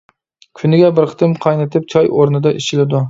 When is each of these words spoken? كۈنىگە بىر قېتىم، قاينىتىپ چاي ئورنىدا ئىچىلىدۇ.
كۈنىگە 0.61 0.89
بىر 0.99 1.07
قېتىم، 1.11 1.35
قاينىتىپ 1.45 1.85
چاي 1.95 2.11
ئورنىدا 2.17 2.55
ئىچىلىدۇ. 2.61 2.99